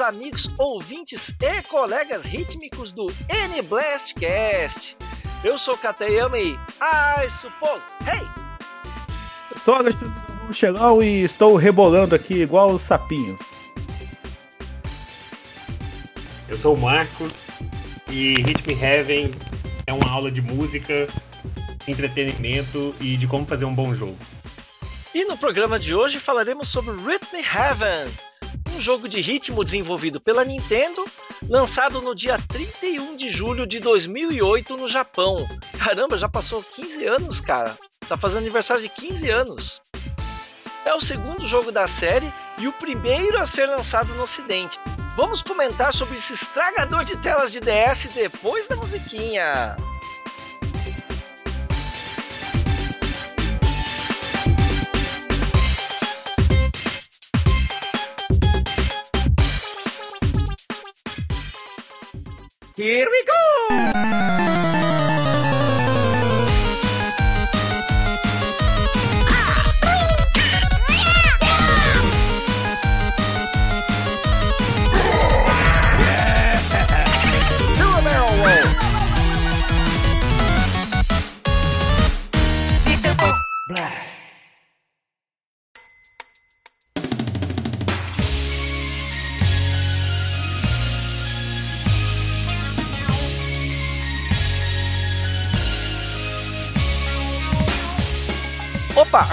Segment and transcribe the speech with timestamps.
[0.00, 4.96] Queridos amigos, ouvintes e colegas rítmicos do N-Blastcast.
[5.44, 8.26] Eu sou Katayama e I suppose, hey!
[9.54, 10.10] Eu sou Alexandre
[10.48, 13.40] Michelão e estou rebolando aqui igual os sapinhos.
[16.48, 17.32] Eu sou o Marcos
[18.08, 19.30] e Rhythm Heaven
[19.86, 21.08] é uma aula de música,
[21.86, 24.16] entretenimento e de como fazer um bom jogo.
[25.14, 28.29] E no programa de hoje falaremos sobre Rhythm Heaven,
[28.80, 31.04] jogo de ritmo desenvolvido pela Nintendo,
[31.48, 35.46] lançado no dia 31 de julho de 2008 no Japão.
[35.78, 37.78] Caramba, já passou 15 anos, cara.
[38.08, 39.80] Tá fazendo aniversário de 15 anos.
[40.84, 44.80] É o segundo jogo da série e o primeiro a ser lançado no ocidente.
[45.14, 49.76] Vamos comentar sobre esse estragador de telas de DS depois da musiquinha.
[62.80, 64.29] Here we go!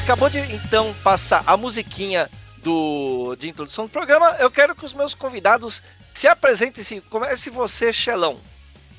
[0.08, 2.30] Acabou de então passar a musiquinha
[2.64, 4.38] do, de introdução do programa.
[4.40, 6.82] Eu quero que os meus convidados se apresentem.
[6.82, 7.02] -se.
[7.10, 8.38] Comece você, Xelão.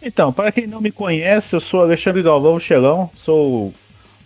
[0.03, 3.73] Então, para quem não me conhece, eu sou Alexandre Galvão Xelão, sou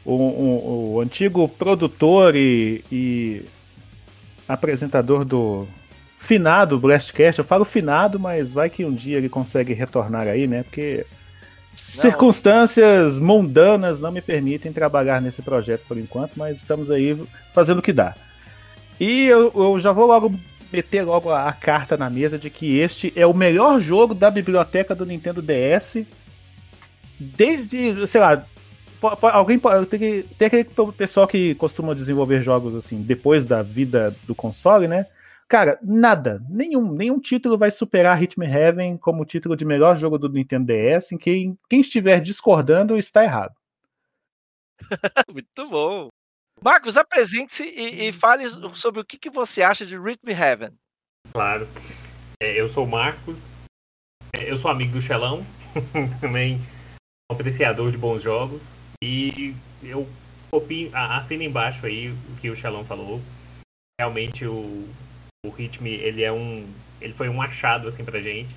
[0.05, 3.45] o, o, o antigo produtor e, e,
[4.49, 5.69] apresentador do
[6.19, 7.39] finado Blastcast.
[7.39, 10.65] Eu falo finado, mas vai que um dia ele consegue retornar aí, né?
[10.65, 11.07] Porque
[11.73, 12.03] não.
[12.03, 17.19] circunstâncias mundanas não me permitem trabalhar nesse projeto por enquanto, mas estamos aí
[17.53, 18.15] fazendo o que dá.
[19.01, 20.33] E eu, eu já vou logo
[20.73, 24.31] meter logo a, a carta na mesa de que este é o melhor jogo da
[24.31, 26.05] biblioteca do Nintendo DS
[27.19, 28.45] desde, sei lá,
[29.33, 30.67] alguém tem que tem aquele
[30.97, 35.07] pessoal que costuma desenvolver jogos assim depois da vida do console, né?
[35.53, 40.31] Cara, nada, nenhum, nenhum título vai superar Hitman Heaven como título de melhor jogo do
[40.31, 41.13] Nintendo DS.
[41.13, 43.55] Em quem, quem estiver discordando está errado.
[45.31, 46.09] Muito bom.
[46.65, 50.71] Marcos, apresente-se e, e, fale sobre o que, que você acha de Rhythm Heaven.
[51.35, 51.69] Claro.
[52.43, 53.37] É, eu sou o Marcos.
[54.35, 55.45] É, eu sou amigo do Xelão.
[56.19, 56.63] Também
[57.31, 58.63] apreciador de bons jogos.
[59.05, 60.09] E eu
[60.51, 63.21] copio, assino embaixo aí o que o Xelão falou.
[64.01, 64.89] Realmente o,
[65.45, 66.65] o Ritmo, ele é um.
[67.01, 68.55] Ele foi um achado assim pra gente.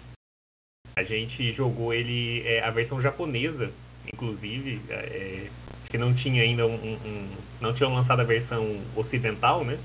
[0.96, 3.72] A gente jogou ele, é, a versão japonesa,
[4.14, 5.50] inclusive, é,
[5.90, 7.30] que não tinha ainda um, um,
[7.60, 9.80] Não tinham lançado a versão ocidental, né?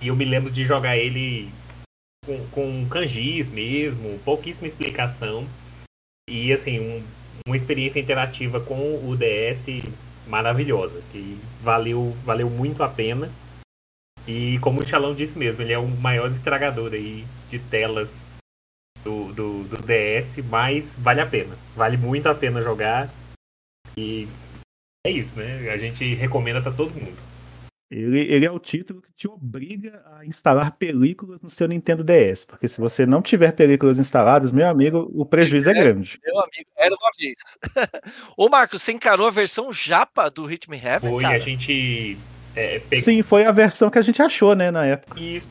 [0.00, 1.48] E eu me lembro de jogar ele
[2.26, 5.46] com, com kanjis mesmo, pouquíssima explicação.
[6.28, 7.04] E assim, um,
[7.46, 9.66] uma experiência interativa com o DS
[10.26, 13.30] maravilhosa, que valeu, valeu muito a pena.
[14.26, 18.08] E como o Xalão disse mesmo, ele é o maior estragador aí de telas
[19.02, 21.56] do, do, do DS, mas vale a pena.
[21.74, 23.10] Vale muito a pena jogar.
[23.96, 24.28] E
[25.04, 25.70] é isso, né?
[25.70, 27.32] A gente recomenda para todo mundo.
[27.90, 32.46] Ele, ele, é o título que te obriga a instalar películas no seu Nintendo DS.
[32.46, 36.18] Porque se você não tiver películas instaladas, meu amigo, o prejuízo é, é grande.
[36.24, 37.36] Meu amigo, era uma vez.
[38.34, 41.10] Ô, Marcos, você encarou a versão japa do Rhythm Heaven?
[41.10, 41.36] Foi, cara?
[41.36, 42.16] a gente.
[42.54, 45.18] É, Sim, foi a versão que a gente achou, né, na época.
[45.18, 45.46] Isso.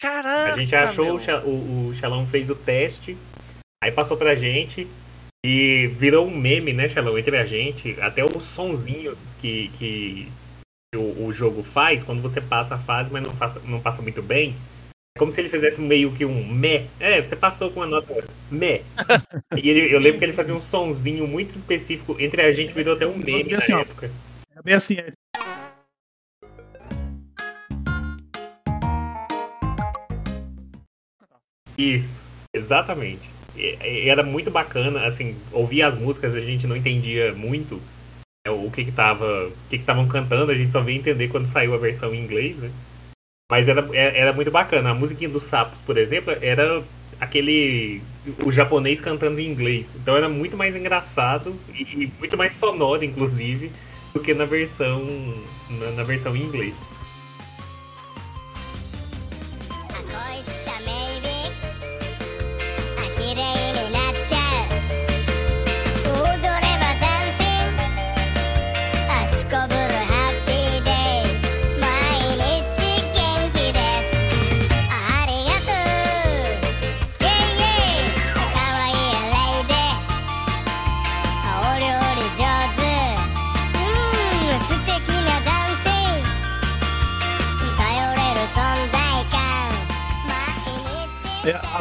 [0.00, 0.54] Caraca!
[0.54, 3.16] A gente achou, o, o Xalão fez o teste,
[3.82, 4.88] aí passou pra gente.
[5.44, 7.96] E virou um meme, né, Xalão, entre a gente.
[8.00, 10.28] Até os sonzinhos que, que
[10.94, 14.20] o, o, jogo faz, quando você passa a fase, mas não passa, não passa muito
[14.20, 14.54] bem,
[15.16, 16.86] é como se ele fizesse meio que um meh.
[16.98, 18.82] É, você passou com a nota meh.
[19.56, 22.16] e ele, eu lembro que ele fazia um sonzinho muito específico.
[22.18, 24.10] Entre a gente virou até um meme na assim, época.
[24.54, 25.12] É bem assim, é.
[31.80, 32.20] Isso,
[32.54, 33.22] exatamente.
[33.56, 37.80] Era muito bacana, assim, ouvir as músicas a gente não entendia muito
[38.46, 41.28] é, o que que tava, o que que estavam cantando, a gente só veio entender
[41.28, 42.70] quando saiu a versão em inglês, né?
[43.50, 44.90] Mas era, era muito bacana.
[44.90, 46.82] A musiquinha dos sapos, por exemplo, era
[47.18, 48.02] aquele
[48.44, 49.86] o japonês cantando em inglês.
[49.96, 53.72] Então era muito mais engraçado e muito mais sonoro, inclusive,
[54.12, 55.02] do que na versão
[55.70, 56.74] na, na versão em inglês.
[63.22, 63.69] É, a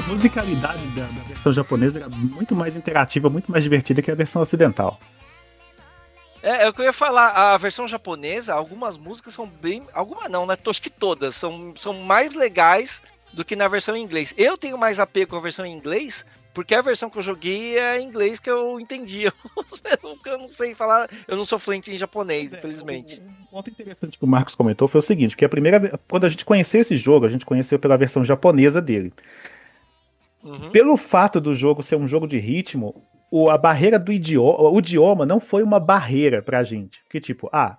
[0.09, 4.41] musicalidade da, da, versão japonesa era muito mais interativa, muito mais divertida que a versão
[4.41, 4.99] ocidental.
[6.41, 7.29] É, é o que eu ia falar.
[7.53, 9.83] A versão japonesa, algumas músicas são bem.
[9.93, 10.55] Algumas não, né?
[10.67, 13.01] Acho que todas são, são mais legais
[13.33, 14.33] do que na versão em inglês.
[14.37, 17.77] Eu tenho mais apego com a versão em inglês, porque a versão que eu joguei
[17.77, 19.31] é em inglês que eu entendia.
[20.25, 23.21] eu não sei falar, eu não sou fluente em japonês, é, infelizmente.
[23.41, 26.29] Um ponto interessante que o Marcos comentou foi o seguinte, que a primeira quando a
[26.29, 29.13] gente conheceu esse jogo, a gente conheceu pela versão japonesa dele.
[30.43, 30.71] Uhum.
[30.71, 34.79] Pelo fato do jogo ser um jogo de ritmo, o, a barreira do idioma, o
[34.79, 37.01] idioma não foi uma barreira pra gente.
[37.09, 37.77] Que tipo, ah,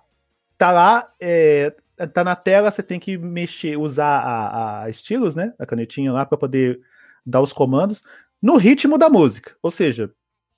[0.57, 1.73] tá lá, é,
[2.13, 5.53] tá na tela, você tem que mexer, usar a, a estilos, né?
[5.59, 6.79] A canetinha lá para poder
[7.25, 8.03] dar os comandos
[8.41, 9.55] no ritmo da música.
[9.61, 10.11] Ou seja,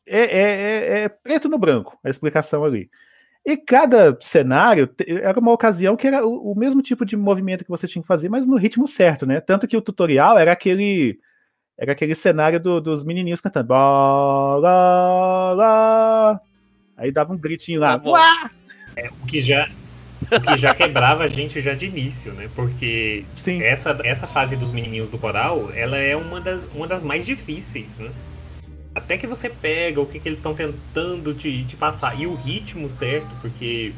[0.05, 2.89] é, é, é, é preto no branco a explicação ali.
[3.45, 4.89] E cada cenário
[5.21, 8.07] era uma ocasião que era o, o, mesmo tipo de movimento que você tinha que
[8.07, 9.41] fazer, mas no ritmo certo, né?
[9.41, 11.19] Tanto que o tutorial era aquele
[11.77, 13.67] era aquele cenário do, dos menininhos cantando.
[13.67, 14.59] Blá,
[15.55, 16.41] blá.
[16.97, 17.99] Aí dava um gritinho lá.
[17.99, 18.51] Tá
[18.95, 19.69] é, o que já
[20.31, 22.49] o que já quebrava a gente já de início, né?
[22.55, 23.61] Porque Sim.
[23.61, 27.87] Essa, essa fase dos menininhos do coral, ela é uma das, uma das mais difíceis,
[27.97, 28.11] né?
[28.95, 32.19] Até que você pega o que, que eles estão tentando te, te passar.
[32.19, 33.91] E o ritmo certo, porque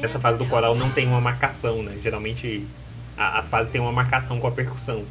[0.00, 1.98] essa fase do coral não tem uma marcação, né?
[2.00, 2.64] Geralmente
[3.16, 5.04] a, as fases têm uma marcação com a percussão.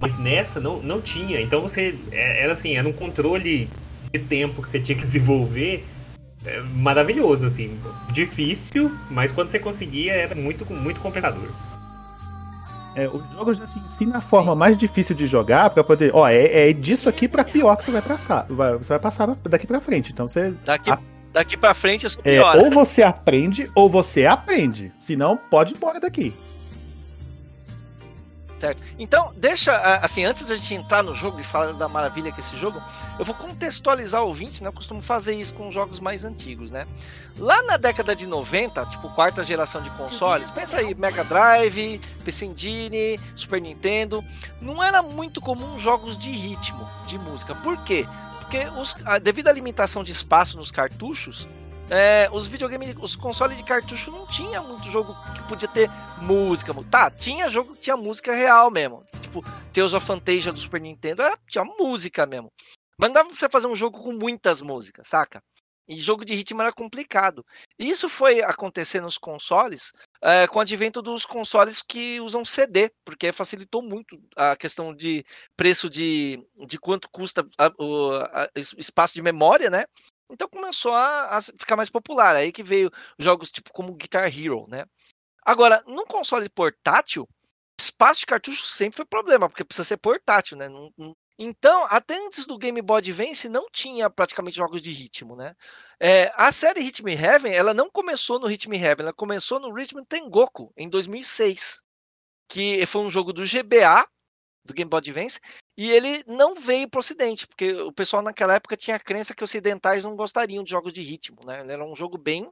[0.00, 1.40] Mas nessa não, não tinha.
[1.40, 1.94] Então você.
[2.10, 3.68] É, era assim, era um controle
[4.12, 5.84] de tempo que você tinha que desenvolver
[6.44, 7.78] é maravilhoso, assim.
[8.12, 11.50] Difícil, mas quando você conseguia era muito, muito compensador.
[12.96, 16.10] É, o jogo já te ensina a forma mais difícil de jogar para poder.
[16.14, 18.46] Ó, é, é disso aqui para pior que você vai passar.
[18.48, 20.12] Vai, você vai passar daqui para frente.
[20.12, 20.52] Então você.
[20.64, 20.98] Daqui, a...
[21.32, 24.92] daqui para frente é, é ou você aprende, ou você aprende.
[24.98, 26.34] Senão, pode ir embora daqui.
[28.60, 28.82] Certo.
[28.98, 32.44] Então, deixa, assim, antes da gente entrar no jogo e falar da maravilha que é
[32.44, 32.80] esse jogo,
[33.18, 34.68] eu vou contextualizar o ouvinte, né?
[34.68, 36.86] Eu costumo fazer isso com jogos mais antigos, né?
[37.38, 42.46] Lá na década de 90, tipo quarta geração de consoles, pensa aí, Mega Drive, PC
[42.46, 44.22] Engine, Super Nintendo,
[44.60, 47.54] não era muito comum jogos de ritmo, de música.
[47.54, 48.06] Por quê?
[48.40, 51.48] Porque os, devido à limitação de espaço nos cartuchos,
[51.90, 55.90] é, os videogames, os consoles de cartucho não tinha muito jogo que podia ter
[56.22, 56.72] música.
[56.88, 59.04] Tá, tinha jogo que tinha música real mesmo.
[59.20, 59.42] Tipo,
[59.72, 62.48] Tales of Fantasia do Super Nintendo era, tinha música mesmo.
[62.96, 65.42] Mas não dava pra você fazer um jogo com muitas músicas, saca?
[65.88, 67.44] E jogo de ritmo era complicado.
[67.76, 69.90] Isso foi acontecer nos consoles
[70.22, 75.24] é, com o advento dos consoles que usam CD, porque facilitou muito a questão de
[75.56, 76.38] preço de,
[76.68, 79.84] de quanto custa a, o a, espaço de memória, né?
[80.30, 82.36] Então começou a, a, ficar mais popular.
[82.36, 84.84] Aí que veio jogos tipo como Guitar Hero, né?
[85.44, 87.28] Agora, no console portátil,
[87.80, 90.68] espaço de cartucho sempre foi problema, porque precisa ser portátil, né?
[90.68, 91.16] Não, não...
[91.38, 95.56] Então, até antes do Game Boy Advance, não tinha praticamente jogos de ritmo, né?
[95.98, 100.04] É, a série Rhythm Heaven, ela não começou no Rhythm Heaven, ela começou no Rhythm
[100.06, 101.82] Tengoku, em 2006,
[102.46, 104.06] que foi um jogo do GBA,
[104.64, 105.40] do Game Boy Advance,
[105.76, 109.34] e ele não veio para o Ocidente, porque o pessoal naquela época tinha a crença
[109.34, 111.60] que ocidentais não gostariam de jogos de ritmo, né?
[111.60, 112.50] Ele era um jogo bem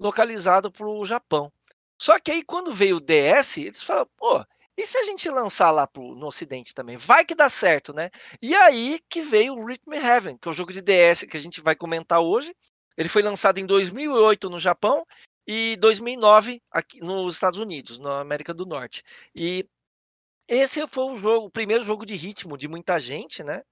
[0.00, 1.52] localizado para o Japão.
[2.00, 4.44] Só que aí quando veio o DS, eles falaram, pô,
[4.76, 6.96] e se a gente lançar lá pro, no Ocidente também?
[6.96, 8.10] Vai que dá certo, né?
[8.42, 11.40] E aí que veio o Rhythm Heaven, que é o jogo de DS que a
[11.40, 12.54] gente vai comentar hoje.
[12.96, 15.04] Ele foi lançado em 2008 no Japão
[15.46, 19.02] e 2009 aqui nos Estados Unidos, na América do Norte.
[19.34, 19.66] E
[20.48, 23.62] esse foi o jogo, o primeiro jogo de ritmo de muita gente, né?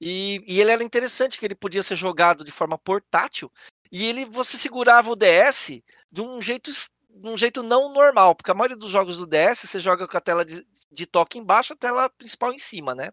[0.00, 3.50] E, e, ele era interessante que ele podia ser jogado de forma portátil
[3.90, 5.80] e ele você segurava o DS
[6.10, 6.70] de um jeito
[7.16, 10.16] de um jeito não normal, porque a maioria dos jogos do DS você joga com
[10.16, 13.10] a tela de, de toque embaixo, a tela principal em cima, né?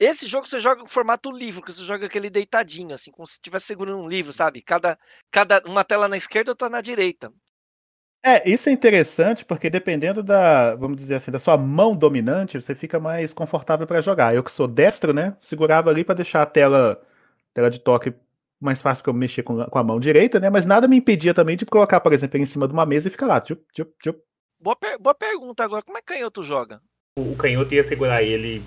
[0.00, 3.34] Esse jogo você joga com formato livro, que você joga aquele deitadinho, assim, como se
[3.34, 4.62] estivesse segurando um livro, sabe?
[4.62, 4.98] Cada,
[5.30, 7.32] cada uma tela na esquerda, outra na direita.
[8.22, 12.74] É, isso é interessante porque dependendo da, vamos dizer assim, da sua mão dominante, você
[12.74, 14.34] fica mais confortável para jogar.
[14.34, 17.00] Eu que sou destro, né, segurava ali para deixar a tela,
[17.54, 18.12] tela de toque
[18.60, 21.32] mais fácil que eu mexer com, com, a mão direita, né, mas nada me impedia
[21.32, 23.90] também de colocar, por exemplo, em cima de uma mesa e ficar lá, tchup, tchup,
[23.98, 24.20] tchup.
[24.60, 26.80] Boa, per boa pergunta agora, como é que canhoto joga?
[27.16, 28.62] o canhoto ia segurar ele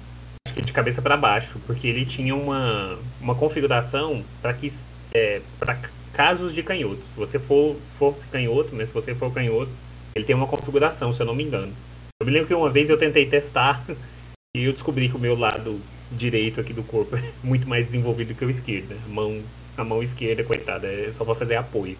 [0.46, 4.72] acho que de cabeça para baixo, porque ele tinha uma, uma configuração para que
[5.14, 5.78] é, para
[6.14, 7.02] casos de canhoto.
[7.14, 9.72] Se você for fosse canhoto, né, se você for canhoto,
[10.16, 11.74] ele tem uma configuração, se eu não me engano.
[12.20, 13.84] Eu me lembro que uma vez eu tentei testar
[14.56, 15.80] e eu descobri que o meu lado
[16.12, 18.96] direito aqui do corpo é muito mais desenvolvido que o esquerdo.
[19.06, 19.42] A mão,
[19.76, 21.98] a mão esquerda, coitada, é só para fazer apoio.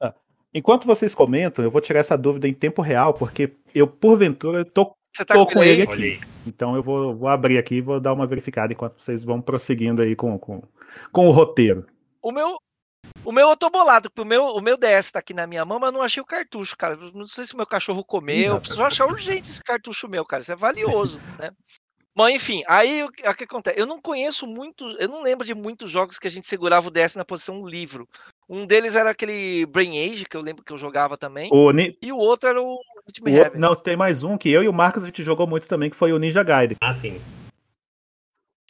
[0.00, 0.14] Ah,
[0.54, 4.94] enquanto vocês comentam, eu vou tirar essa dúvida em tempo real, porque eu, porventura, tô,
[5.26, 6.20] tá tô com ele aqui.
[6.46, 10.00] Então eu vou, vou abrir aqui e vou dar uma verificada enquanto vocês vão prosseguindo
[10.00, 10.62] aí com, com,
[11.10, 11.84] com o roteiro.
[12.22, 12.56] O meu,
[13.26, 15.64] o meu eu tô bolado, porque o meu, o meu DS tá aqui na minha
[15.64, 16.96] mão, mas não achei o cartucho, cara.
[17.12, 18.54] Não sei se o meu cachorro comeu.
[18.54, 20.42] Eu preciso achar urgente esse cartucho meu, cara.
[20.42, 21.50] Isso é valioso, né?
[22.14, 23.78] Bom, enfim, aí o que acontece?
[23.78, 26.90] Eu não conheço muito, eu não lembro de muitos jogos que a gente segurava o
[26.90, 28.08] DS na posição livro.
[28.48, 31.50] Um deles era aquele Brain Age, que eu lembro que eu jogava também.
[31.52, 31.98] O Ni...
[32.00, 35.02] E o outro era o o, Não, tem mais um que eu e o Marcos
[35.02, 36.76] a gente jogou muito também, que foi o Ninja Gaiden.
[36.80, 37.20] Ah, sim.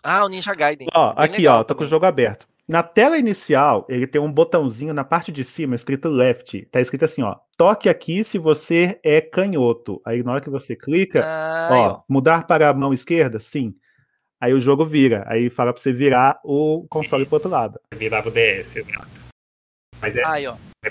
[0.03, 0.89] Ah, o Ninja Gaiden.
[0.95, 1.79] Ó, Bem aqui, ó, tô também.
[1.79, 2.47] com o jogo aberto.
[2.69, 6.67] Na tela inicial, ele tem um botãozinho na parte de cima escrito left.
[6.67, 7.37] Tá escrito assim, ó.
[7.57, 10.03] Toque aqui se você é canhoto.
[10.05, 13.39] Aí na hora que você clica, ah, ó, mudar para a mão esquerda?
[13.39, 13.73] Sim.
[14.41, 15.25] Aí o jogo vira.
[15.29, 17.79] Aí fala para você virar o console pro outro lado.
[17.95, 19.09] Virar o DS, exato.
[20.01, 20.57] Mas é, aí, ó.
[20.85, 20.89] É,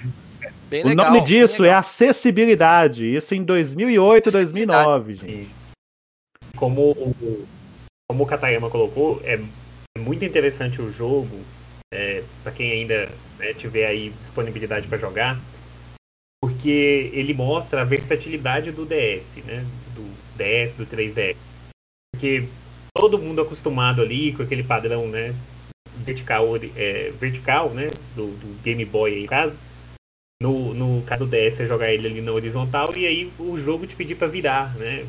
[0.72, 3.14] é o legal, nome disso é acessibilidade.
[3.14, 5.50] Isso em 2008, 2009, gente.
[6.56, 7.46] Como o,
[8.10, 9.40] como o Katayama colocou, é
[10.00, 11.65] muito interessante o jogo é,
[12.46, 13.10] para quem ainda
[13.40, 15.42] né, tiver aí disponibilidade para jogar,
[16.40, 19.66] porque ele mostra a versatilidade do DS, né?
[19.96, 20.04] Do
[20.38, 21.36] DS, do 3DS.
[22.14, 22.48] Porque
[22.96, 25.34] todo mundo acostumado ali com aquele padrão, né?
[25.98, 27.90] Vertical, é, vertical né?
[28.16, 29.58] Do, do, Game Boy aí, no caso.
[30.40, 33.88] No, no caso do DS, é jogar ele ali na horizontal e aí o jogo
[33.88, 35.04] te pedir para virar, né?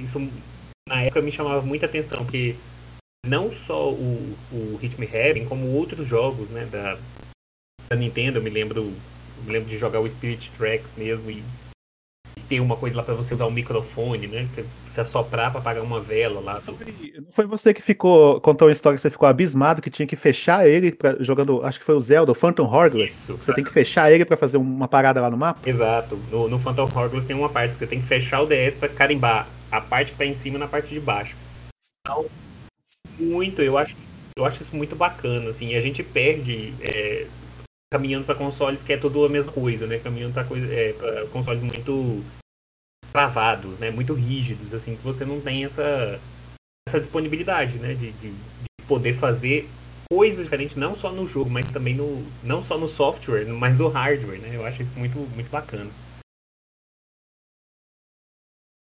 [0.00, 0.20] Isso
[0.88, 2.54] na época me chamava muita atenção, porque
[3.26, 6.98] não só o, o Me Heaven, como outros jogos né, da,
[7.88, 8.38] da Nintendo.
[8.38, 11.42] Eu me lembro, eu me lembro de jogar o Spirit Tracks mesmo e,
[12.36, 14.48] e ter uma coisa lá para você usar o microfone, né?
[14.50, 16.62] Você, você assoprar para apagar uma vela lá.
[16.66, 16.76] Não
[17.30, 20.66] foi você que ficou, contou uma história que você ficou abismado que tinha que fechar
[20.66, 23.12] ele pra, jogando, acho que foi o Zelda, o Phantom Hourglass.
[23.12, 25.68] Isso, você tem que fechar ele para fazer uma parada lá no mapa?
[25.68, 26.18] Exato.
[26.30, 28.88] No, no Phantom Hourglass tem uma parte que você tem que fechar o DS para
[28.88, 31.36] carimbar a parte que tá em cima na parte de baixo.
[32.00, 32.26] Então,
[33.20, 33.96] muito, eu acho,
[34.36, 37.26] eu acho isso muito bacana, assim, a gente perde é,
[37.92, 39.98] caminhando para consoles que é tudo a mesma coisa, né?
[39.98, 42.22] Caminhando para é, consoles muito
[43.12, 43.90] travados, né?
[43.90, 46.20] Muito rígidos, assim, que você não tem essa,
[46.88, 47.94] essa disponibilidade, né?
[47.94, 49.68] De, de, de poder fazer
[50.10, 53.88] coisas diferentes, não só no jogo, mas também no, não só no software, mas no
[53.88, 54.50] hardware, né?
[54.54, 55.90] Eu acho isso muito, muito bacana.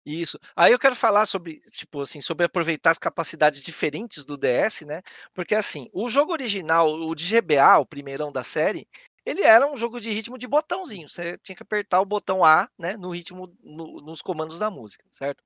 [0.06, 0.38] Isso.
[0.54, 5.02] Aí eu quero falar sobre, tipo assim, sobre aproveitar as capacidades diferentes do DS, né?
[5.34, 8.86] Porque assim, o jogo original, o de GBA, o primeirão da série,
[9.24, 11.08] ele era um jogo de ritmo de botãozinho.
[11.08, 15.04] Você tinha que apertar o botão A, né, no ritmo, no, nos comandos da música,
[15.10, 15.42] certo?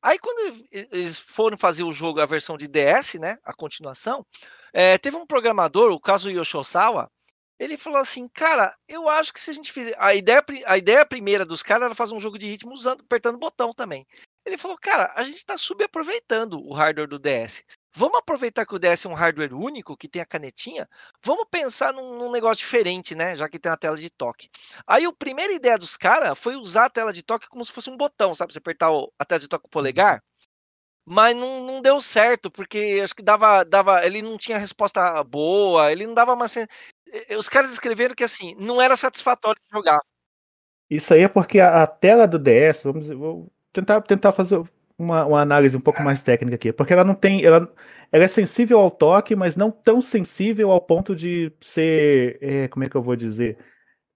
[0.00, 4.24] Aí quando eles foram fazer o jogo, a versão de DS, né, a continuação,
[4.72, 7.10] é, teve um programador, o Kazuo Yoshosawa,
[7.58, 9.94] ele falou assim, cara, eu acho que se a gente fizer.
[9.98, 13.38] A ideia, a ideia primeira dos caras era fazer um jogo de ritmo usando, apertando
[13.38, 14.06] botão também.
[14.44, 17.64] Ele falou, cara, a gente está subaproveitando o hardware do DS.
[17.96, 20.88] Vamos aproveitar que o DS é um hardware único, que tem a canetinha.
[21.22, 23.36] Vamos pensar num, num negócio diferente, né?
[23.36, 24.50] Já que tem a tela de toque.
[24.86, 27.88] Aí a primeira ideia dos caras foi usar a tela de toque como se fosse
[27.88, 28.52] um botão, sabe?
[28.52, 30.22] Você apertar o, a tela de toque com o polegar.
[31.06, 34.04] Mas não, não deu certo, porque acho que dava, dava.
[34.04, 36.48] Ele não tinha resposta boa, ele não dava uma
[37.38, 40.00] os caras escreveram que assim, não era satisfatório jogar.
[40.88, 44.62] Isso aí é porque a, a tela do DS, vamos vou tentar, tentar fazer
[44.98, 47.72] uma, uma, análise um pouco mais técnica aqui, porque ela não tem, ela,
[48.12, 52.84] ela é sensível ao toque, mas não tão sensível ao ponto de ser, é, como
[52.84, 53.58] é que eu vou dizer,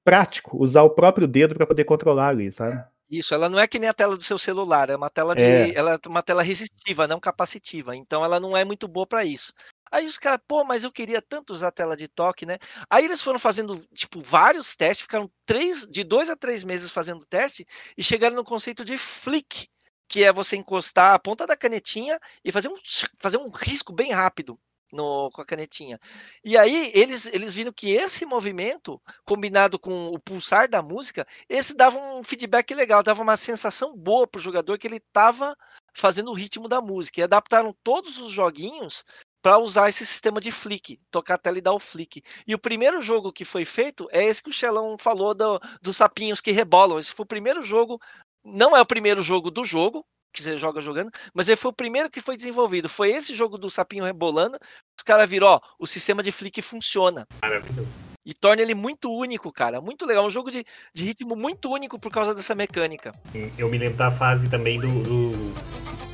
[0.05, 2.83] prático, usar o próprio dedo para poder controlar ali, sabe?
[3.11, 5.45] Isso, ela não é que nem a tela do seu celular, é uma tela de,
[5.45, 5.73] é.
[5.75, 7.97] ela é uma tela resistiva, não capacitiva.
[7.97, 9.53] Então ela não é muito boa para isso.
[9.91, 12.59] Aí os caras, pô, mas eu queria tanto usar a tela de toque, né?
[12.91, 17.25] Aí eles foram fazendo, tipo, vários testes, ficaram três, de dois a três meses fazendo
[17.25, 19.69] teste e chegaram no conceito de flick,
[20.07, 22.77] que é você encostar a ponta da canetinha e fazer um,
[23.19, 24.59] fazer um risco bem rápido.
[24.91, 26.01] No, com a canetinha.
[26.43, 31.75] E aí eles, eles viram que esse movimento, combinado com o pulsar da música, esse
[31.75, 35.55] dava um feedback legal, dava uma sensação boa para o jogador que ele estava
[35.93, 37.21] fazendo o ritmo da música.
[37.21, 39.05] E adaptaram todos os joguinhos
[39.43, 42.23] para usar esse sistema de flick, tocar a tela e dar o flick.
[42.47, 45.97] E o primeiro jogo que foi feito é esse que o Xelão falou do, dos
[45.97, 46.99] sapinhos que rebolam.
[46.99, 48.01] Esse foi o primeiro jogo,
[48.45, 51.75] não é o primeiro jogo do jogo, que você joga jogando, mas ele foi o
[51.75, 52.89] primeiro que foi desenvolvido.
[52.89, 54.59] Foi esse jogo do sapinho rebolando.
[54.97, 57.27] Os caras viram, ó, o sistema de flick funciona.
[57.43, 57.89] Maravilhoso.
[58.27, 59.81] E torna ele muito único, cara.
[59.81, 60.27] Muito legal.
[60.27, 63.15] Um jogo de, de ritmo muito único por causa dessa mecânica.
[63.57, 64.89] Eu me lembro da fase também do.
[65.03, 65.53] do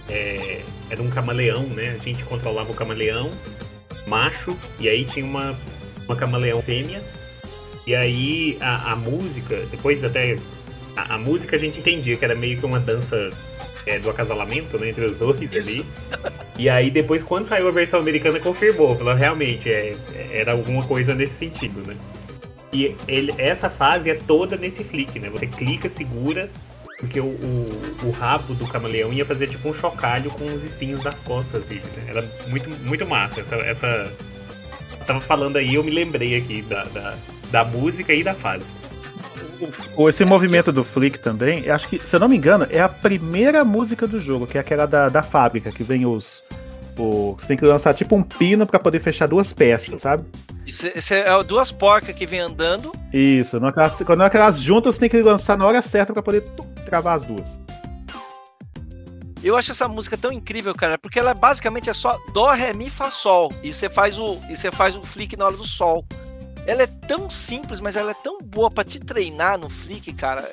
[0.08, 1.96] é, era um camaleão, né?
[2.00, 3.30] A gente controlava o camaleão
[4.06, 5.58] macho, e aí tinha uma,
[6.04, 7.02] uma camaleão fêmea.
[7.86, 10.36] E aí a, a música, depois até.
[10.96, 13.28] A, a, música a gente entendia que era meio que uma dança
[13.86, 14.90] é, do acasalamento, né?
[14.90, 15.80] Entre os dois Isso.
[15.80, 16.34] ali.
[16.56, 18.96] E aí depois, quando saiu a versão americana, confirmou.
[18.96, 19.96] Falou, realmente, é,
[20.32, 21.96] era alguma coisa nesse sentido, né?
[22.72, 25.30] E ele, essa fase é toda nesse flick, né?
[25.30, 26.48] Você clica, segura,
[26.98, 31.02] porque o, o, o rabo do camaleão ia fazer tipo um chocalho com os espinhos
[31.02, 32.04] das costas dele, né?
[32.08, 33.40] Era muito, muito massa.
[33.40, 34.12] Essa, essa...
[35.00, 37.16] Eu tava falando aí, eu me lembrei aqui da, da,
[37.50, 38.64] da música e da fase.
[39.96, 42.88] O- Esse movimento do Flick também, acho que, se eu não me engano, é a
[42.88, 46.42] primeira música do jogo, que é aquela da, da fábrica, que vem os.
[46.98, 50.24] o- você tem que lançar tipo um pino pra poder fechar duas peças, sabe?
[50.66, 52.92] Isso, isso é duas porcas que vem andando.
[53.12, 56.12] Isso, não é aquelas- quando é aquelas juntas, você tem que lançar na hora certa
[56.12, 57.58] pra poder tum, travar as duas.
[59.42, 62.88] Eu acho essa música tão incrível, cara, porque ela basicamente é só dó, ré, mi,
[62.88, 63.52] fá, sol.
[63.62, 66.02] E você faz o e você faz o flick na hora do sol.
[66.66, 70.50] Ela é tão simples, mas ela é tão boa pra te treinar no flick, cara.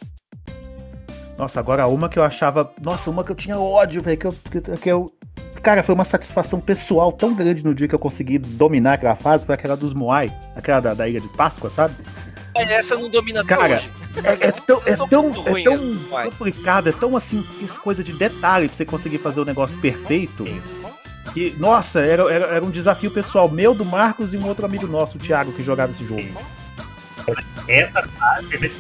[1.38, 2.72] Nossa, agora uma que eu achava.
[2.82, 4.18] Nossa, uma que eu tinha ódio, velho.
[4.18, 5.12] Que eu, que, que eu.
[5.64, 9.46] Cara, foi uma satisfação pessoal tão grande no dia que eu consegui dominar aquela fase,
[9.46, 11.96] foi aquela dos Moai, aquela da, da Ilha de Páscoa, sabe?
[12.54, 13.92] Mas essa não domina até Cara, hoje.
[14.24, 17.46] É, é tão, é tão, é tão complicado, é tão assim,
[17.82, 20.44] coisa de detalhe pra você conseguir fazer o negócio perfeito.
[21.34, 24.86] Que, nossa, era, era, era um desafio pessoal meu, do Marcos e um outro amigo
[24.86, 26.24] nosso, o Thiago, que jogava esse jogo.
[27.68, 28.72] Essa fase, né?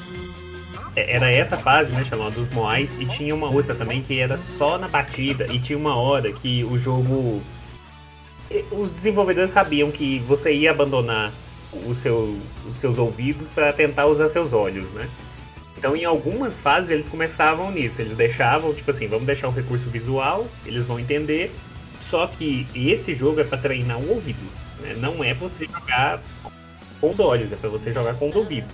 [0.95, 4.37] É, Era essa fase, né, Shalom, dos Moais, e tinha uma outra também que era
[4.57, 7.41] só na batida, e tinha uma hora que o jogo.
[8.49, 11.31] e- Os desenvolvedores sabiam que você ia abandonar
[11.71, 12.37] o seu,
[12.69, 15.07] os seus ouvidos para tentar usar seus olhos, né?
[15.77, 17.95] Então, em algumas fases, eles começavam nisso.
[18.01, 21.49] Eles deixavam, tipo assim, vamos deixar um recurso visual, eles vão entender.
[22.11, 24.37] Só que esse jogo é para treinar o ouvido,
[24.81, 24.93] né?
[24.97, 26.21] Não é você jogar
[26.99, 28.69] com os olhos, é para você jogar com os ouvidos.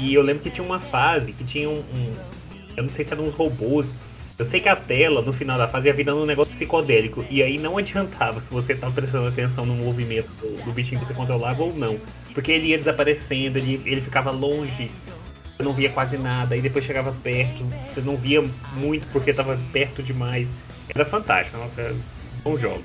[0.00, 2.16] E eu lembro que tinha uma fase que tinha um, um-
[2.76, 3.86] Eu não sei se eram uns robôs.
[4.36, 7.24] Eu sei que a tela, no final da fase, ia virando um negócio psicodélico.
[7.30, 11.06] E aí não adiantava se você tava prestando atenção no movimento do, do bichinho que
[11.06, 11.96] você controlava ou não.
[12.34, 14.90] Porque ele ia desaparecendo, ele, ele ficava longe.
[15.56, 16.56] Você não via quase nada.
[16.56, 17.64] Aí depois chegava perto.
[17.94, 20.48] Você não via muito porque tava perto demais.
[20.92, 21.56] Era fantástico.
[21.56, 21.94] Nossa,
[22.44, 22.84] bons jogos.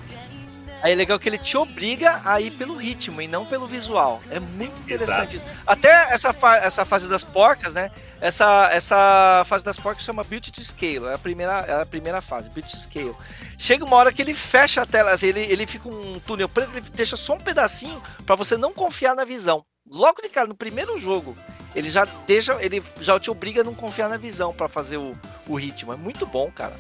[0.82, 4.22] Aí é legal que ele te obriga a ir pelo ritmo e não pelo visual.
[4.32, 5.46] É muito interessante isso.
[5.68, 7.92] Até essa, fa- essa fase das porcas, né?
[8.22, 11.08] Essa, essa fase das porcas chama Beauty to Scale.
[11.08, 13.14] É a primeira, é a primeira fase, Beauty to Scale.
[13.58, 16.72] Chega uma hora que ele fecha a tela, assim, ele, ele fica um túnel preto,
[16.72, 19.66] ele deixa só um pedacinho pra você não confiar na visão.
[19.92, 21.36] Logo de cara, no primeiro jogo,
[21.76, 25.14] ele já deixa, ele já te obriga a não confiar na visão pra fazer o,
[25.46, 25.92] o ritmo.
[25.92, 26.80] É muito bom, cara.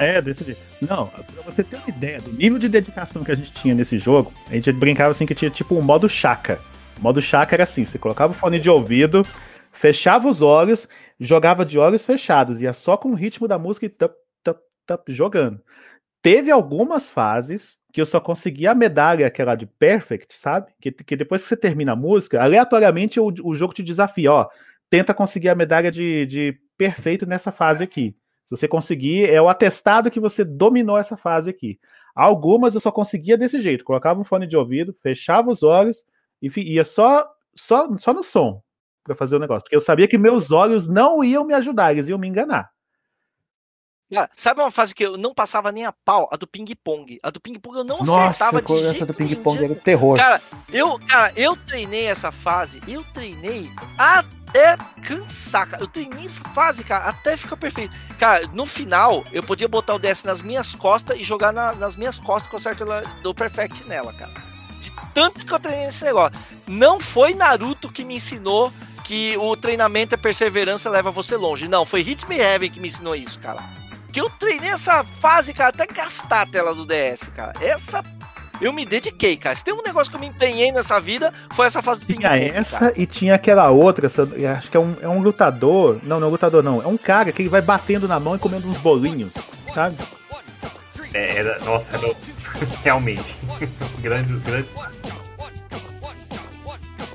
[0.00, 0.60] É, desse jeito.
[0.80, 3.98] Não, pra você ter uma ideia do nível de dedicação que a gente tinha nesse
[3.98, 6.58] jogo, a gente brincava assim que tinha tipo um modo chaka.
[6.98, 9.26] O modo chaka era assim: você colocava o fone de ouvido,
[9.70, 10.88] fechava os olhos,
[11.20, 15.10] jogava de olhos fechados, ia só com o ritmo da música e tup, tup, tup,
[15.12, 15.60] jogando.
[16.22, 20.72] Teve algumas fases que eu só conseguia a medalha, aquela de Perfect, sabe?
[20.80, 24.48] Que, que depois que você termina a música, aleatoriamente o, o jogo te desafia, ó.
[24.88, 28.16] Tenta conseguir a medalha de, de perfeito nessa fase aqui.
[28.50, 31.78] Se você conseguir, é o atestado que você dominou essa fase aqui.
[32.12, 33.84] Algumas eu só conseguia desse jeito.
[33.84, 36.04] Colocava um fone de ouvido, fechava os olhos
[36.42, 38.60] e ia só, só, só no som
[39.04, 39.62] para fazer o negócio.
[39.62, 42.72] Porque eu sabia que meus olhos não iam me ajudar, eles iam me enganar.
[44.12, 46.28] Cara, sabe uma fase que eu não passava nem a pau?
[46.32, 47.18] A do ping-pong.
[47.22, 50.16] A do ping-pong eu não Nossa, acertava de essa jeito do nenhum, ping-pong era terror.
[50.16, 50.42] Cara,
[50.72, 55.82] eu, cara, eu treinei essa fase, eu treinei até cansar, cara.
[55.82, 57.94] Eu treinei essa fase, cara, até ficar perfeito.
[58.18, 61.94] Cara, no final, eu podia botar o DS nas minhas costas e jogar na- nas
[61.94, 64.32] minhas costas eu acerto ela do Perfect nela, cara.
[64.80, 66.36] De tanto que eu treinei esse negócio.
[66.66, 68.72] Não foi Naruto que me ensinou
[69.04, 71.68] que o treinamento é perseverança leva você longe.
[71.68, 73.62] Não, foi Hit Me Heaven que me ensinou isso, cara.
[74.12, 77.52] Que eu treinei essa fase, cara, até gastar a tela do DS, cara.
[77.60, 78.02] Essa
[78.60, 79.54] eu me dediquei, cara.
[79.54, 82.28] Se tem um negócio que eu me empenhei nessa vida, foi essa fase do Tinha
[82.36, 82.92] essa cara.
[82.96, 85.98] e tinha aquela outra, essa- acho que é um, é um lutador.
[86.02, 86.82] Não, não é um lutador, não.
[86.82, 89.34] É um cara que ele vai batendo na mão e comendo uns bolinhos,
[89.74, 89.96] sabe?
[91.14, 92.14] É, era, nossa, era,
[92.84, 93.34] realmente.
[94.00, 94.68] grande, grande.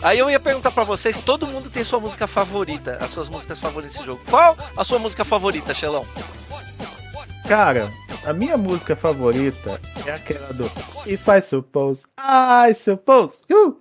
[0.01, 3.59] Aí eu ia perguntar pra vocês, todo mundo tem sua música favorita, as suas músicas
[3.59, 4.21] favoritas nesse jogo.
[4.29, 6.05] Qual a sua música favorita, Xelão?
[7.47, 7.91] Cara,
[8.25, 10.65] a minha música favorita é aquela do
[11.05, 13.79] If I Suppose, I Suppose You.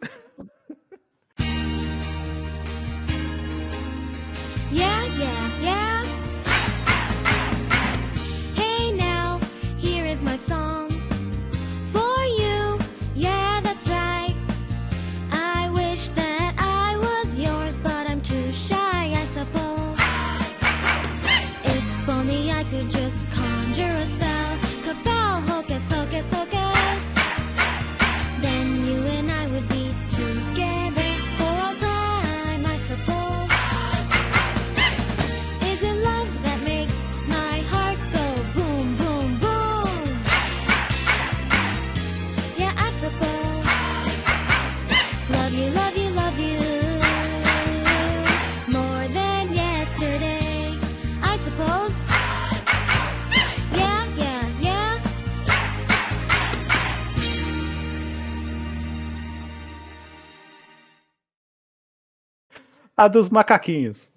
[63.05, 64.11] A dos macaquinhos.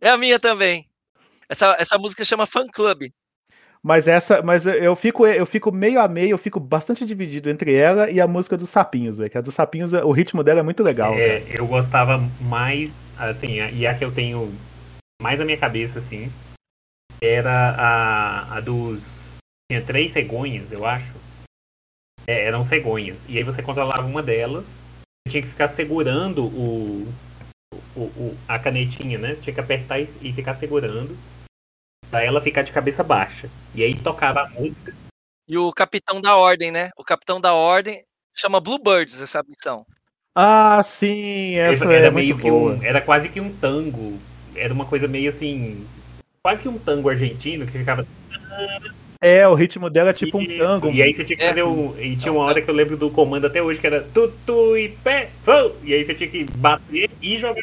[0.00, 0.88] É a minha também.
[1.46, 3.10] Essa, essa música chama Fan Club.
[3.82, 7.74] Mas essa, mas eu fico, eu fico meio a meio, eu fico bastante dividido entre
[7.74, 9.28] ela e a música dos sapinhos, velho.
[9.28, 11.12] Que a dos sapinhos, o ritmo dela é muito legal.
[11.12, 11.58] É, cara.
[11.58, 14.50] eu gostava mais, assim, e a que eu tenho
[15.20, 16.32] mais na minha cabeça, assim,
[17.20, 19.02] era a, a dos.
[19.70, 21.12] Tinha três cegonhas, eu acho.
[22.26, 23.18] É, eram cegonhas.
[23.28, 27.12] E aí você controlava uma delas, você tinha que ficar segurando o,
[27.96, 29.34] o, o- a canetinha, né?
[29.34, 31.16] Você tinha que apertar e, e ficar segurando.
[32.10, 33.48] Pra ela ficar de cabeça baixa.
[33.74, 34.94] E aí tocava a música.
[35.48, 36.90] E o Capitão da Ordem, né?
[36.96, 39.86] O Capitão da Ordem chama Bluebirds essa missão.
[40.34, 42.74] Ah, sim, essa era é meio muito que boa.
[42.74, 42.82] um.
[42.82, 44.18] Era quase que um tango.
[44.54, 45.86] Era uma coisa meio assim.
[46.42, 48.06] Quase que um tango argentino que ficava.
[49.24, 50.58] É, o ritmo dela é tipo um Isso.
[50.58, 50.90] tango.
[50.90, 51.48] E aí você tinha que É.
[51.50, 51.94] fazer o.
[51.96, 54.88] E tinha uma hora que eu lembro do comando até hoje que era tutu e
[54.88, 55.76] pé, vou!
[55.84, 57.62] E aí você tinha que bater e jogar.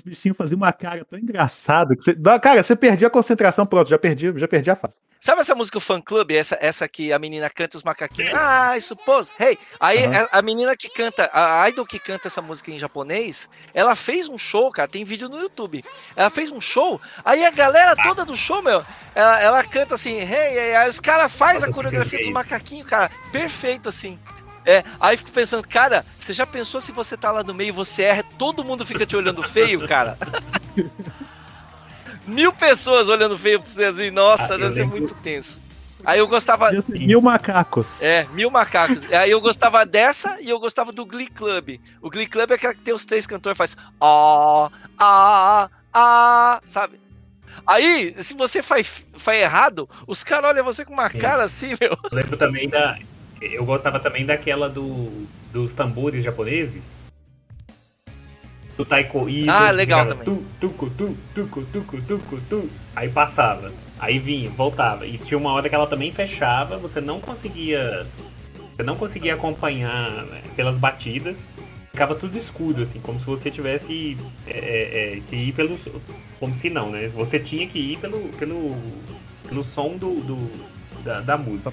[0.00, 2.16] Os bichinhos faziam uma cara tão engraçada que você.
[2.42, 4.96] Cara, você perdia a concentração, pronto, já perdi, já perdi a fase.
[5.18, 6.30] Sabe essa música o Fan Club?
[6.32, 8.32] Essa, essa que a menina canta os macaquinhos.
[8.34, 9.32] Ah, I suppose.
[9.38, 13.48] Hey, aí a, a menina que canta, a idol que canta essa música em japonês,
[13.74, 14.88] ela fez um show, cara.
[14.88, 15.84] Tem vídeo no YouTube.
[16.16, 17.00] Ela fez um show.
[17.24, 18.82] Aí a galera toda do show, meu,
[19.14, 23.10] ela, ela canta assim, hey, hey, aí os caras fazem a coreografia dos macaquinhos, cara.
[23.30, 24.18] Perfeito assim.
[24.64, 27.72] É, aí eu fico pensando, cara, você já pensou se você tá lá no meio,
[27.72, 30.18] você erra, todo mundo fica te olhando feio, cara?
[32.26, 35.60] Mil pessoas olhando feio pra você assim, nossa, Ah, deve ser lembro- muito tenso.
[36.04, 36.70] Aí eu gostava.
[36.88, 38.00] Mil macacos.
[38.00, 39.02] É, mil macacos.
[39.12, 41.78] Aí eu gostava dessa e eu gostava do Glee Club.
[42.00, 46.98] O Glee Club é aquela que tem os três cantores faz ó, ah, ah, sabe?
[47.66, 51.18] Aí, se você faz, faz errado, os caras olham você com uma Sim.
[51.18, 51.90] cara assim, meu.
[51.90, 52.96] Eu lembro também da.
[53.40, 56.82] Eu gostava também daquela do, dos tambores japoneses.
[58.76, 59.28] Do taiko.
[59.28, 60.24] Isso, Ah, legal também.
[60.24, 62.70] Tu, tucu, tu, tucu, tucu, tucu, tu.
[62.94, 63.72] Aí passava.
[63.98, 65.06] Aí vinha, voltava.
[65.06, 68.06] E tinha uma hora que ela também fechava, você não conseguia.
[68.76, 71.36] Você não conseguia acompanhar né, pelas batidas.
[71.92, 75.78] Ficava tudo escuro, assim, como se você tivesse é, é, é, que ir pelo.
[76.38, 77.08] Como se não, né?
[77.08, 78.78] Você tinha que ir pelo, pelo,
[79.46, 80.70] pelo som do, do-
[81.04, 81.70] da, da música.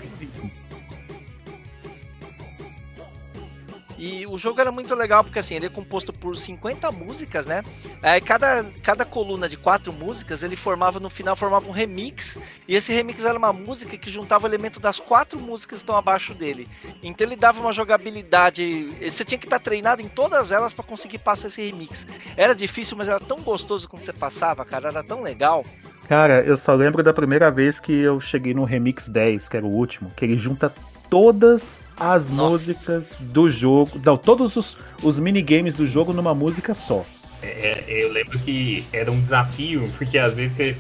[3.97, 7.63] E o jogo era muito legal porque assim, ele é composto por 50 músicas, né?
[8.01, 12.75] Aí cada, cada coluna de quatro músicas, ele formava no final formava um remix, e
[12.75, 16.67] esse remix era uma música que juntava elemento das quatro músicas que estão abaixo dele.
[17.01, 21.19] Então ele dava uma jogabilidade, você tinha que estar treinado em todas elas para conseguir
[21.19, 22.05] passar esse remix.
[22.35, 25.63] Era difícil, mas era tão gostoso quando você passava, cara, era tão legal.
[26.07, 29.65] Cara, eu só lembro da primeira vez que eu cheguei no Remix 10, que era
[29.65, 30.73] o último, que ele junta
[31.09, 32.49] todas as Nossa.
[32.49, 33.99] músicas do jogo.
[34.03, 37.05] Não, todos os, os minigames do jogo numa música só.
[37.41, 40.77] É, eu lembro que era um desafio, porque às vezes você,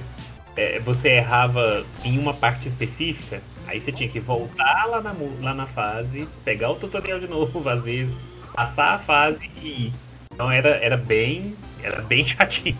[0.55, 5.53] é, você errava em uma parte específica, aí você tinha que voltar lá na, lá
[5.53, 8.13] na fase, pegar o tutorial de novo, às vezes,
[8.53, 9.93] passar a fase e ir.
[10.33, 11.55] Então era, era bem.
[11.81, 12.77] Era bem chatinho.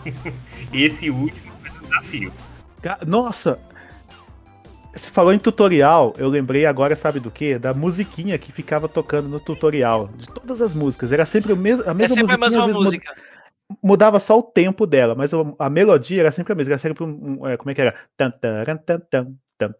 [0.72, 2.32] Esse último foi um desafio.
[3.06, 3.58] Nossa!
[4.92, 7.58] Você falou em tutorial, eu lembrei agora, sabe do que?
[7.58, 10.08] Da musiquinha que ficava tocando no tutorial.
[10.08, 11.12] De todas as músicas.
[11.12, 13.14] Era sempre o mes- a É mesma sempre a mesma música.
[13.82, 16.72] mudava só o tempo dela, mas a, melodia era sempre a mesma.
[16.72, 17.38] Era sempre um.
[17.40, 17.94] um, é, como é que era?
[18.16, 19.72] Tan, taran, tan, tan, tan,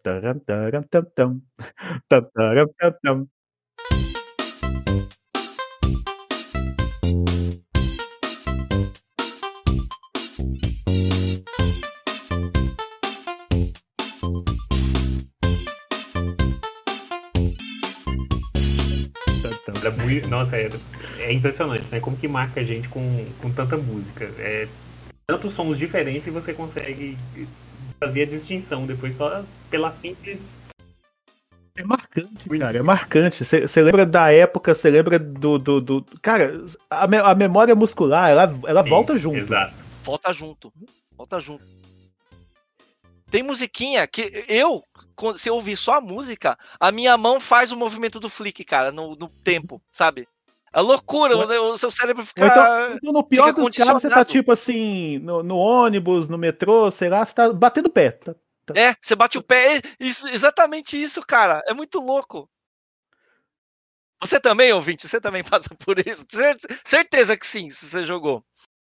[19.81, 20.69] Era muito, nossa, é,
[21.19, 21.99] é impressionante, né?
[21.99, 24.25] Como que marca a gente com, com tanta música.
[24.37, 24.67] É,
[25.27, 27.17] tantos sons diferentes e você consegue
[27.99, 30.41] fazer a distinção depois só pela simples.
[31.77, 33.45] É marcante, cara, é marcante.
[33.45, 36.53] Você lembra da época, você lembra do, do, do- Cara,
[36.89, 39.37] a, me- a memória muscular, ela, ela volta junto.
[39.37, 39.73] Exato.
[40.03, 40.73] Volta junto.
[41.15, 41.63] Volta junto.
[43.29, 44.83] Tem musiquinha que eu,
[45.35, 48.91] se eu ouvir só a música, a minha mão faz o movimento do flick, cara,
[48.91, 50.27] no, no tempo, sabe?
[50.71, 52.45] É loucura, o, o seu cérebro fica.
[52.45, 56.91] então, então, no pior dos casos, você tá tipo assim, no, no ônibus, no metrô,
[56.91, 58.11] sei lá, você tá batendo pé.
[58.11, 58.35] Tá-
[58.75, 59.77] É, você bate o pé.
[59.77, 61.63] é Isso, exatamente isso, cara.
[61.67, 62.47] É muito louco.
[64.21, 66.25] Você também, ouvinte, você também passa por isso?
[66.29, 68.43] Cer- Certeza que sim, se você jogou.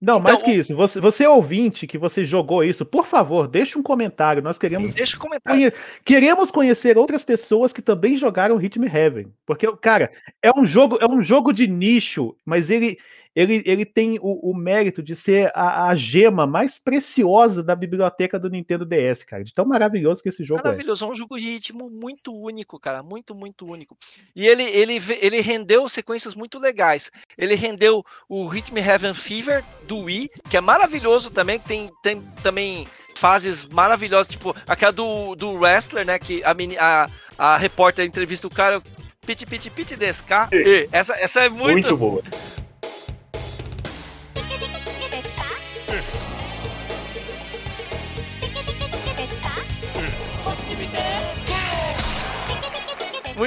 [0.02, 0.74] Não, Então, mais que isso.
[0.74, 4.42] Você, você ouvinte que você jogou isso, por favor, deixe um comentário.
[4.42, 5.60] Nós queremos, Deixa o comentário.
[5.60, 5.72] conhe-
[6.04, 9.32] queremos conhecer outras pessoas que também jogaram Rhythm Heaven.
[9.46, 10.10] Porque, cara,
[10.42, 12.98] é um jogo, é um jogo de nicho, mas ele,
[13.34, 18.38] ele, ele tem o, o mérito de ser a, a gema mais preciosa da biblioteca
[18.38, 19.42] do Nintendo DS, cara.
[19.42, 20.64] De tão maravilhoso que esse jogo é.
[20.64, 23.96] Maravilhoso, é um jogo de ritmo muito único, cara, muito, muito único.
[24.36, 27.10] E ele, ele, ele rendeu sequências muito legais.
[27.38, 32.22] Ele rendeu o Rhythm Heaven Fever do Wii, que é maravilhoso também, que tem, tem
[32.42, 38.04] também fases maravilhosas, tipo aquela do, do Wrestler, né, que a, meni- a, a repórter
[38.04, 38.82] entrevista o cara,
[39.24, 40.48] piti piti piti desca.
[40.52, 42.22] E Essa, essa é muito, Muito boa.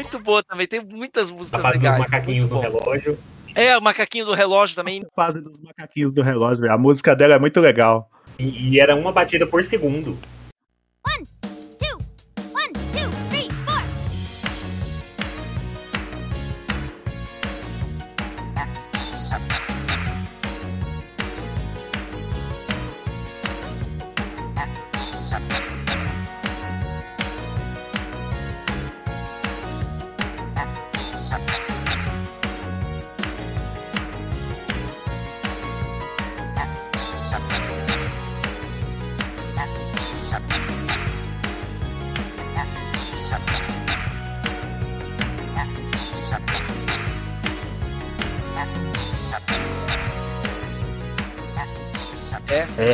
[0.01, 1.99] Muito boa também, tem muitas A músicas fase dos legais.
[1.99, 2.79] macaquinhos muito no bom.
[2.79, 3.17] relógio.
[3.53, 6.69] É, o macaquinho do relógio também, fase dos macaquinhos do relógio.
[6.71, 8.09] A música dela é muito legal.
[8.37, 10.17] E, e era uma batida por segundo.
[11.03, 11.25] Two,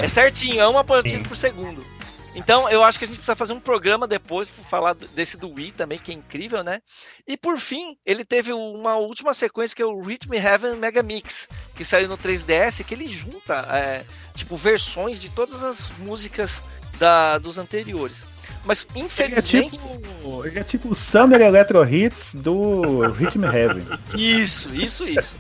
[0.04, 1.24] É certinho, é uma partida Sim.
[1.24, 1.86] por segundo.
[2.34, 5.50] Então, eu acho que a gente precisa fazer um programa depois para falar desse do
[5.50, 6.82] Wii também, que é incrível, né?
[7.28, 11.50] E por fim, ele teve uma última sequência que é o Rhythm Heaven Mega Mix,
[11.76, 16.64] que saiu no 3DS, que ele junta, é, tipo, versões de todas as músicas
[16.98, 18.26] da, dos anteriores.
[18.64, 23.84] Mas, Ele é infelizmente, tipo, ele é tipo o Summer Electro Hits do Rhythm Heaven.
[24.16, 25.36] Isso, isso, isso.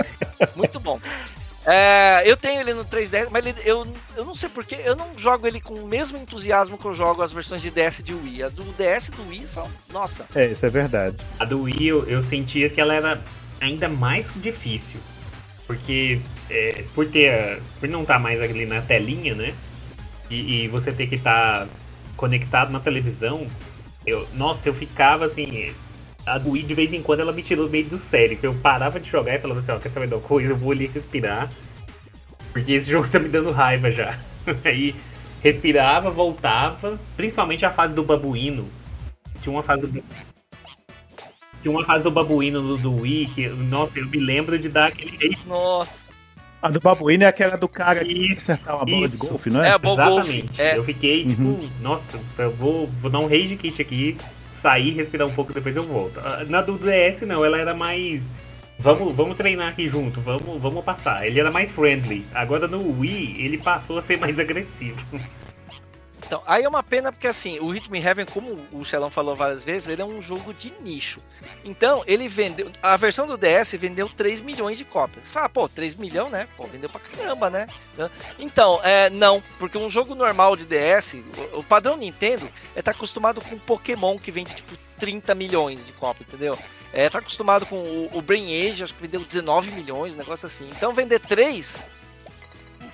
[0.55, 0.99] Muito bom.
[1.65, 5.15] É, eu tenho ele no 3DS, mas ele- eu, eu não sei porquê, eu não
[5.17, 8.13] jogo ele com o mesmo entusiasmo que eu jogo as versões de DS e de
[8.15, 8.43] Wii.
[8.43, 9.69] A do DS e do Wii são.
[9.93, 11.17] Nossa, É, isso é verdade.
[11.39, 13.21] A do Wii eu, eu sentia que ela era
[13.59, 14.99] ainda mais difícil.
[15.67, 16.19] Porque
[16.49, 17.61] é, por ter.
[17.79, 19.53] Por não estar mais ali na telinha, né?
[20.29, 21.67] E, e você ter que estar
[22.17, 23.47] conectado na televisão,
[24.05, 25.73] eu, nossa, eu ficava assim.
[26.25, 28.37] A do Wii de vez em quando ela me tirou meio do sério.
[28.37, 30.49] Que eu parava de jogar e falava assim, ó, quer saber de uma coisa?
[30.49, 31.49] Eu vou ali respirar.
[32.53, 34.17] Porque esse jogo tá me dando raiva já.
[34.63, 34.95] Aí
[35.43, 36.99] respirava, voltava.
[37.17, 38.67] Principalmente a fase do babuíno.
[39.41, 40.03] Tinha uma fase do
[41.61, 44.87] tinha uma fase do babuíno do, do Wii que, nossa, eu me lembro de dar
[44.87, 46.07] aquele nossa.
[46.59, 49.17] A do babuíno é aquela do cara que Isso, acertar uma bola de isso.
[49.27, 49.71] golfe, não É é?
[49.71, 49.99] a Golf.
[49.99, 50.59] Exatamente.
[50.61, 50.77] É.
[50.77, 51.69] Eu fiquei, tipo, Uhum.
[51.79, 52.03] nossa,
[52.39, 54.17] eu vou, vou dar um rage kit aqui,
[54.61, 56.19] sair, respirar um pouco, depois eu volto.
[56.19, 58.21] Ah, Na do DS, não, ela era mais.
[58.79, 61.25] Vamos, vamos treinar aqui junto, vamos, vamos passar.
[61.25, 62.25] Ele era mais friendly.
[62.33, 64.99] Agora no Wii, ele passou a ser mais agressivo.
[66.31, 69.65] Então, aí é uma pena porque assim, o Hitman Heaven, como o Xelão falou várias
[69.65, 71.19] vezes, ele é um jogo de nicho.
[71.65, 72.71] Então, ele vendeu.
[72.81, 75.25] A versão do DS vendeu 3 milhões de cópias.
[75.25, 76.47] Você fala, pô, 3 milhões, né?
[76.55, 77.67] Pô, vendeu pra caramba, né?
[78.39, 81.17] Então, é, não, porque um jogo normal de DS,
[81.51, 86.29] o, padrão Nintendo é estar acostumado com Pokémon que vende tipo 30 milhões de cópias,
[86.29, 86.57] entendeu?
[86.93, 90.45] É, tá acostumado com o, o Brain Age, acho que vendeu 19 milhões, um negócio
[90.45, 90.69] assim.
[90.77, 91.85] Então vender 3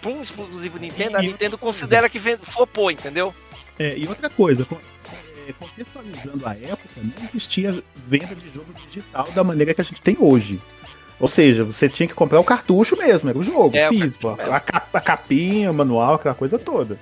[0.08, 3.34] um exclusivo Nintendo, a Nintendo considera que flopou, entendeu?
[3.80, 4.66] É, e outra coisa,
[5.48, 10.02] é, contextualizando a época, não existia venda de jogo digital da maneira que a gente
[10.02, 10.60] tem hoje.
[11.20, 14.36] Ou seja, você tinha que comprar o cartucho mesmo, era o jogo, É, o físico,
[14.36, 14.54] mesmo.
[14.54, 14.58] a,
[14.94, 16.98] a capinha, o manual, aquela coisa toda.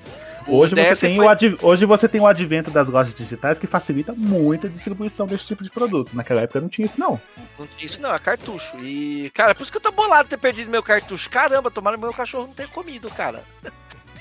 [0.48, 3.66] Hoje você, tem foi- o ad- hoje você tem o advento das lojas digitais que
[3.66, 6.16] facilita muito a distribuição desse tipo de produto.
[6.16, 7.20] Naquela época não tinha isso, não.
[7.58, 8.78] Não tinha isso não, é cartucho.
[8.84, 11.30] E, cara, por isso que eu tô bolado ter perdido meu cartucho.
[11.30, 13.44] Caramba, tomara meu cachorro não ter comido, cara.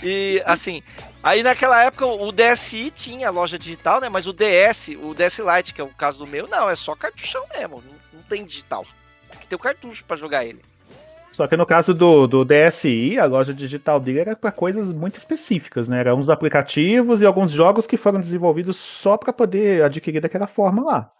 [0.03, 0.83] E, assim,
[1.23, 4.09] aí naquela época o DSi tinha loja digital, né?
[4.09, 6.95] Mas o DS, o DS Lite, que é o caso do meu, não, é só
[6.95, 7.83] cartuchão mesmo.
[7.87, 8.85] Não, não tem digital.
[9.31, 10.61] Tem que ter o cartucho pra jogar ele.
[11.35, 15.19] Só que no caso do, do DSi, a loja digital dele era para coisas muito
[15.19, 15.99] específicas, né?
[15.99, 20.85] Eram uns aplicativos e alguns jogos que foram desenvolvidos só para poder adquirir daquela forma
[20.85, 21.11] lá.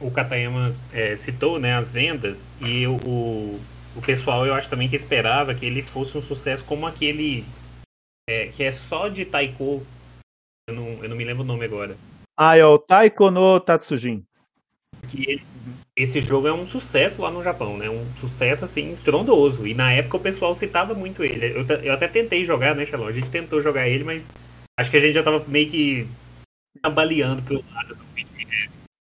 [0.00, 3.60] O Katayama é, citou né, as vendas e o, o,
[3.94, 7.44] o pessoal eu acho também que esperava que ele fosse um sucesso como aquele
[8.26, 9.84] é, que é só de Taiko.
[10.66, 11.94] Eu não, eu não me lembro o nome agora.
[12.38, 14.24] Ah, é o Taiko no Tatsujin.
[15.10, 15.49] que ele-
[16.02, 17.88] esse jogo é um sucesso lá no Japão, né?
[17.88, 19.66] Um sucesso assim estrondoso.
[19.66, 21.46] E na época o pessoal citava muito ele.
[21.46, 23.06] Eu, eu até tentei jogar, né, Shalom?
[23.06, 24.24] A gente tentou jogar ele, mas
[24.78, 26.06] acho que a gente já tava meio que
[26.94, 28.04] baleando pelo lado do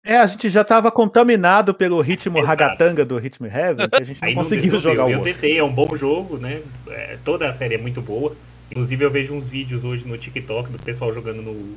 [0.04, 2.48] É, a gente já estava contaminado pelo ritmo Exato.
[2.48, 5.34] ragatanga do Ritmo Heaven, que a gente não Aí conseguiu jogar o Eu outro.
[5.34, 6.62] tentei, é um bom jogo, né?
[6.89, 8.36] É, toda a série é muito boa.
[8.72, 11.76] Inclusive eu vejo uns vídeos hoje no TikTok do pessoal jogando no.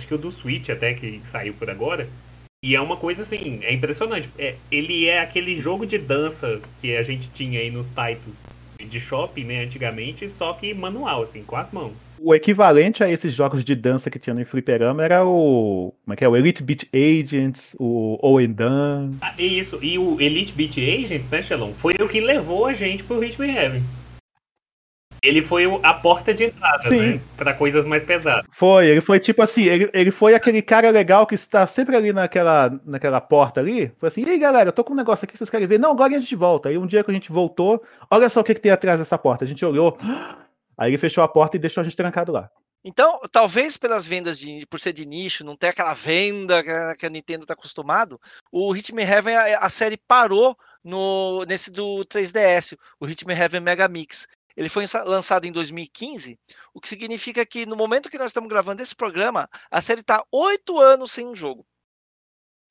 [0.00, 2.08] Acho que o do Switch até que saiu por agora.
[2.64, 4.28] E é uma coisa assim, é impressionante.
[4.38, 8.36] É, ele é aquele jogo de dança que a gente tinha aí nos titles
[8.88, 11.92] de shopping, né, antigamente, só que manual, assim, com as mãos.
[12.20, 15.92] O equivalente a esses jogos de dança que tinha no Fliperama era o.
[16.04, 16.28] Como é que é?
[16.28, 19.10] O Elite Beat Agents, o Owen Dan.
[19.20, 23.02] Ah, isso, e o Elite Beat Agent, né, Shalom, foi o que levou a gente
[23.02, 23.82] pro Ritmo Heaven.
[25.22, 27.00] Ele foi a porta de entrada, Sim.
[27.00, 28.44] né, pra coisas mais pesadas.
[28.50, 32.12] Foi, ele foi tipo assim, ele, ele foi aquele cara legal que está sempre ali
[32.12, 33.92] naquela, naquela porta ali.
[34.00, 35.78] Foi assim, e aí galera, eu tô com um negócio aqui, vocês querem ver?
[35.78, 36.68] Não, agora a gente volta.
[36.68, 37.80] Aí um dia que a gente voltou,
[38.10, 39.44] olha só o que, que tem atrás dessa porta.
[39.44, 39.96] A gente olhou,
[40.76, 42.50] aí ele fechou a porta e deixou a gente trancado lá.
[42.84, 46.96] Então, talvez pelas vendas de, por ser de nicho, não ter aquela venda que a,
[46.96, 52.04] que a Nintendo tá acostumado, o Hitman Heaven, a, a série parou no, nesse do
[52.06, 54.26] 3DS, o Hitman Heaven Mega Mix.
[54.56, 56.38] Ele foi lançado em 2015,
[56.74, 60.24] o que significa que no momento que nós estamos gravando esse programa, a série está
[60.30, 61.66] oito anos sem um jogo.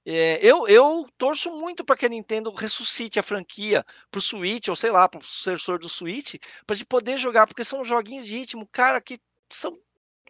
[0.04, 4.68] É, eu, eu torço muito para que a Nintendo ressuscite a franquia para o Switch,
[4.68, 8.26] ou sei lá, para o sucessor do Switch, para gente poder jogar, porque são joguinhos
[8.26, 9.20] de ritmo, cara, que
[9.52, 9.78] são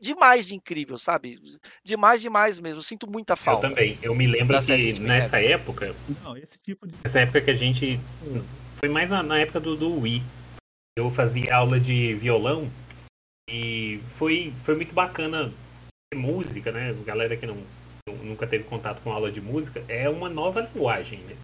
[0.02, 1.40] demais de incrível, sabe?
[1.84, 2.80] Demais, demais mesmo.
[2.80, 3.70] Eu sinto muita Eu falta.
[3.70, 3.98] também.
[4.02, 6.94] Eu me lembro que nessa época, Não, esse tipo de.
[7.04, 8.00] nessa época que a gente.
[8.80, 10.24] Foi mais na, na época do, do Wii.
[10.98, 12.70] Eu fazia aula de violão
[13.50, 15.52] e foi, foi muito bacana
[16.14, 16.94] música, né?
[17.06, 17.58] Galera que não,
[18.22, 21.38] nunca teve contato com aula de música, é uma nova linguagem, né?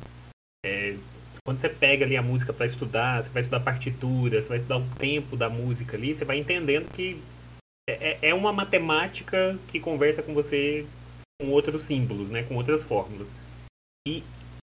[0.66, 0.98] É,
[1.46, 4.80] quando você pega ali a música para estudar, você vai estudar partitura, você vai estudar
[4.80, 7.22] o tempo da música ali, você vai entendendo que
[7.90, 10.86] é, é uma matemática que conversa com você
[11.42, 12.44] com outros símbolos, né?
[12.44, 13.30] Com outras fórmulas.
[14.06, 14.24] E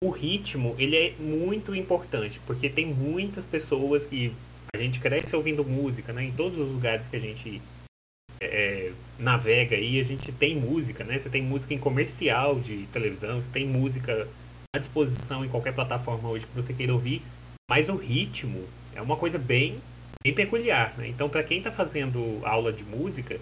[0.04, 4.34] o ritmo, ele é muito importante, porque tem muitas pessoas que
[4.76, 6.26] a gente cresce ouvindo música, né?
[6.26, 7.62] Em todos os lugares que a gente
[8.42, 11.18] é, navega aí, a gente tem música, né?
[11.18, 14.28] Você tem música em comercial de televisão, você tem música
[14.76, 17.22] à disposição em qualquer plataforma hoje que você queira ouvir,
[17.70, 19.80] mas o ritmo é uma coisa bem,
[20.24, 21.08] bem peculiar, né?
[21.08, 23.40] Então, para quem está fazendo aula de música,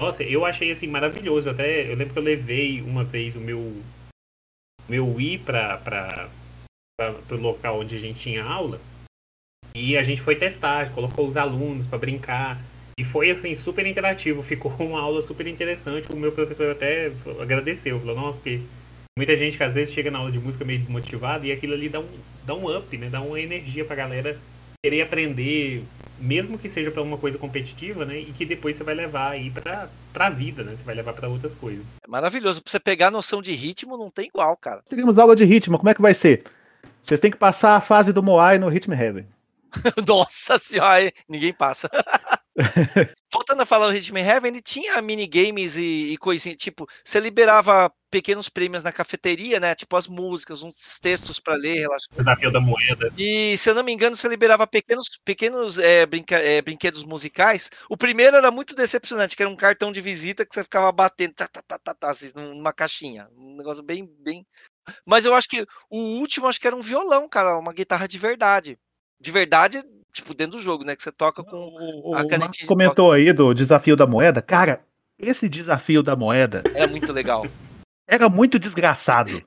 [0.00, 1.48] nossa, eu achei assim maravilhoso.
[1.48, 3.82] Até eu lembro que eu levei uma vez o meu
[4.88, 6.28] meu Wii para para
[7.30, 8.80] o local onde a gente tinha aula
[9.76, 12.58] e a gente foi testar, colocou os alunos para brincar
[12.98, 14.42] e foi assim super interativo.
[14.42, 16.10] Ficou uma aula super interessante.
[16.10, 18.60] O meu professor até agradeceu, falou nossa, porque
[19.18, 21.90] muita gente que às vezes chega na aula de música meio desmotivada e aquilo ali
[21.90, 22.08] dá um
[22.46, 23.10] dá um up, né?
[23.10, 24.38] Dá uma energia para galera
[24.82, 25.84] querer aprender,
[26.18, 28.18] mesmo que seja para uma coisa competitiva, né?
[28.18, 30.74] E que depois você vai levar aí pra, pra vida, né?
[30.74, 31.84] Você vai levar para outras coisas.
[32.02, 32.62] É maravilhoso.
[32.62, 34.80] Pra você pegar a noção de ritmo, não tem igual, cara.
[34.88, 36.44] Teríamos aula de ritmo, como é que vai ser?
[37.02, 39.35] Vocês têm que passar a fase do Moai no Rhythm Heaven.
[40.06, 41.88] Nossa senhora, ninguém passa.
[43.32, 47.92] Voltando a falar do Hitman Heaven, ele tinha minigames e, e coisinhas, tipo, você liberava
[48.10, 49.74] pequenos prêmios na cafeteria, né?
[49.74, 52.06] Tipo as músicas, uns textos para ler, relaxa.
[52.16, 53.12] Desafio da moeda.
[53.18, 57.70] E se eu não me engano, você liberava pequenos, pequenos é, brinca, é, brinquedos musicais.
[57.90, 61.34] O primeiro era muito decepcionante, que era um cartão de visita que você ficava batendo
[61.34, 63.28] tá, tá, tá, tá, tá, assim, numa caixinha.
[63.36, 64.46] Um negócio bem, bem.
[65.04, 68.18] Mas eu acho que o último acho que era um violão, cara, uma guitarra de
[68.18, 68.78] verdade.
[69.20, 70.94] De verdade, tipo, dentro do jogo, né?
[70.96, 71.56] Que você toca com.
[71.56, 74.42] O, o, A o canetinha Marcos de comentou aí do desafio da moeda.
[74.42, 74.80] Cara,
[75.18, 77.46] esse desafio da moeda Era muito legal.
[78.06, 79.42] era muito desgraçado.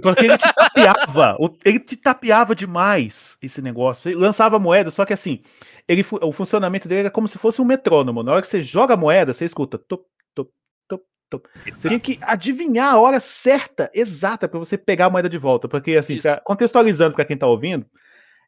[0.00, 4.08] Porque ele te tapeava, o- ele te tapeava demais esse negócio.
[4.08, 5.40] Ele lançava moeda, só que assim,
[5.88, 8.22] ele, o funcionamento dele era como se fosse um metrônomo.
[8.22, 10.52] Na hora que você joga a moeda, você escuta top, top,
[10.86, 11.48] top, top.
[11.76, 15.66] Você tinha que adivinhar a hora certa, exata, para você pegar a moeda de volta.
[15.66, 17.84] Porque, assim, pra- contextualizando para quem tá ouvindo,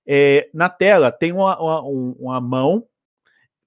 [0.06, 2.84] é, na tela tem uma, uma, um- uma mão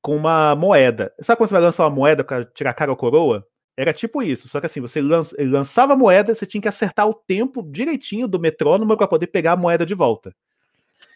[0.01, 1.13] com uma moeda.
[1.19, 3.45] Sabe quando você vai lançar uma moeda para tirar cara ou coroa?
[3.77, 5.01] Era tipo isso, só que assim, você
[5.39, 9.53] lançava a moeda, você tinha que acertar o tempo direitinho do metrônomo para poder pegar
[9.53, 10.33] a moeda de volta.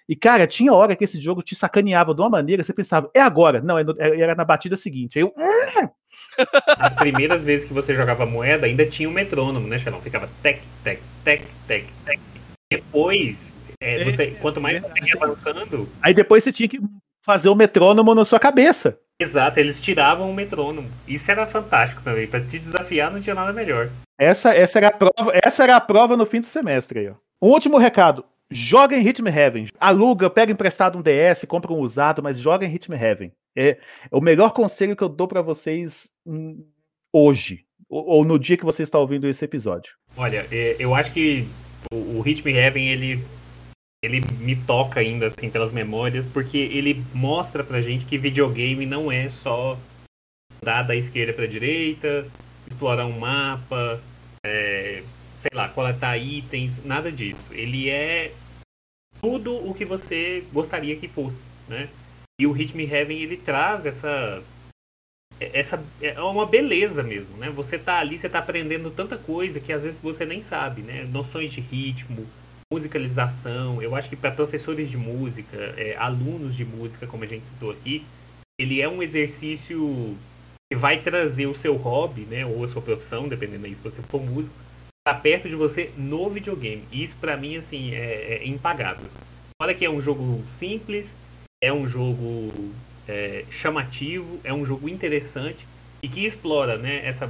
[0.09, 3.21] E, cara, tinha hora que esse jogo te sacaneava de uma maneira, você pensava, é
[3.21, 3.61] agora.
[3.61, 5.19] Não, é no- era na batida seguinte.
[5.19, 5.33] Aí eu,
[6.79, 10.01] As primeiras vezes que você jogava moeda, ainda tinha um metrônomo, né, Xelão?
[10.01, 12.19] Ficava tec, tec, tec, tec, tec.
[12.71, 15.07] Depois, é, É, você, quanto mais você verdade.
[15.07, 16.79] ia avançando, aí depois você tinha que
[17.23, 18.99] fazer o metrônomo na sua cabeça.
[19.21, 20.89] exato, eles tiravam o metrônomo.
[21.07, 22.27] Isso era fantástico também.
[22.27, 23.89] Pra te desafiar, não tinha nada melhor.
[24.17, 27.13] Essa, essa, era a prova, essa era a prova no fim do semestre aí, ó.
[27.41, 28.25] Um último recado.
[28.51, 29.67] Joga em Rhythm Heaven.
[29.79, 33.31] Aluga, pega emprestado um DS, compra um usado, mas joga em Rhythm Heaven.
[33.55, 33.77] É, é
[34.11, 36.65] o melhor conselho que eu dou pra vocês hum,
[37.13, 37.65] hoje.
[37.89, 39.93] Ou, ou no dia que você está ouvindo esse episódio.
[40.17, 41.47] Olha, é, eu acho que
[41.93, 43.23] o, o Me Heaven, ele,
[44.03, 49.11] ele me toca ainda, assim, pelas memórias, porque ele mostra pra gente que videogame não
[49.11, 49.77] é só
[50.61, 52.25] andar da esquerda pra direita,
[52.67, 54.01] explorar um mapa,
[54.45, 55.03] é,
[55.37, 57.41] sei lá, coletar itens, nada disso.
[57.51, 58.33] Ele é
[59.21, 61.89] tudo o que você gostaria que fosse, né?
[62.39, 64.41] E o Me Heaven, ele traz essa
[65.41, 67.49] essa é uma beleza mesmo, né?
[67.49, 71.03] Você tá ali, você tá aprendendo tanta coisa que às vezes você nem sabe, né?
[71.05, 72.27] Noções de ritmo,
[72.71, 73.81] musicalização.
[73.81, 77.71] Eu acho que para professores de música, é, alunos de música, como a gente citou
[77.71, 78.05] aqui,
[78.59, 80.15] ele é um exercício
[80.71, 82.45] que vai trazer o seu hobby, né?
[82.45, 84.53] Ou a sua profissão, dependendo aí se você for músico,
[85.03, 86.83] tá perto de você no videogame.
[86.91, 89.05] E isso para mim, assim, é, é impagável.
[89.59, 91.11] Olha que é um jogo simples,
[91.61, 92.53] é um jogo
[93.07, 95.67] é, chamativo, é um jogo interessante
[96.03, 97.29] e que explora né, essa,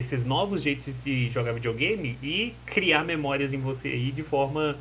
[0.00, 4.78] esses novos jeitos de se jogar videogame e criar memórias em você aí de forma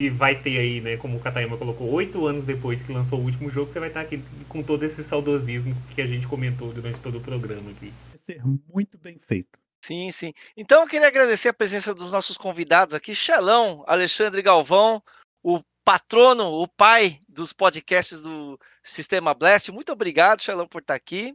[0.00, 3.24] que vai ter aí, né, como o Katayama colocou, oito anos depois que lançou o
[3.24, 6.98] último jogo, você vai estar aqui com todo esse saudosismo que a gente comentou durante
[7.00, 7.92] todo o programa aqui.
[8.10, 8.42] Vai ser
[8.72, 9.58] muito bem feito.
[9.84, 10.32] Sim, sim.
[10.56, 15.02] Então eu queria agradecer a presença dos nossos convidados aqui, Xelão, Alexandre Galvão,
[15.42, 19.72] o patrono, o pai dos podcasts do Sistema Blast.
[19.72, 21.34] Muito obrigado, Xelão, por estar aqui.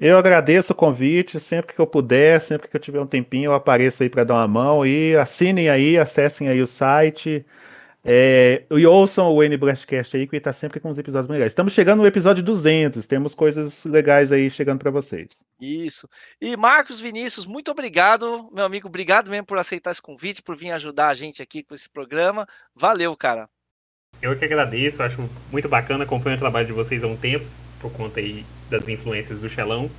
[0.00, 3.54] Eu agradeço o convite, sempre que eu puder, sempre que eu tiver um tempinho, eu
[3.54, 7.44] apareço aí para dar uma mão e assinem aí, acessem aí o site.
[8.02, 11.52] É, e ouçam o N Blastcast aí, que está sempre com os episódios legais.
[11.52, 15.44] Estamos chegando no episódio 200, temos coisas legais aí chegando para vocês.
[15.60, 16.08] Isso.
[16.40, 18.88] E Marcos Vinícius, muito obrigado, meu amigo.
[18.88, 22.46] Obrigado mesmo por aceitar esse convite, por vir ajudar a gente aqui com esse programa.
[22.74, 23.50] Valeu, cara.
[24.22, 27.44] Eu que agradeço, acho muito bacana, acompanho o trabalho de vocês há um tempo,
[27.80, 29.90] por conta aí das influências do Xelão.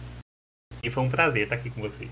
[0.84, 2.10] E foi um prazer estar aqui com vocês.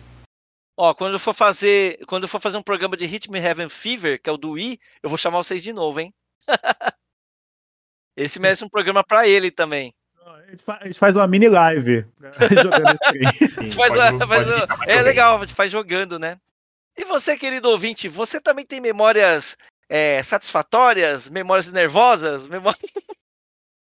[0.77, 4.21] Ó, quando eu for fazer, quando eu for fazer um programa de Me Heaven Fever,
[4.21, 6.13] que é o do Wii, eu vou chamar vocês de novo, hein?
[8.15, 9.93] Esse merece um programa pra ele também.
[10.67, 12.05] A gente, faz uma mini live
[12.61, 13.49] jogando esse trem.
[13.49, 15.03] Sim, Faz pode- faz é jogando.
[15.05, 16.39] legal, a gente faz jogando, né?
[16.97, 19.55] E você, querido ouvinte, você também tem memórias
[19.87, 22.81] é, satisfatórias, memórias nervosas, memórias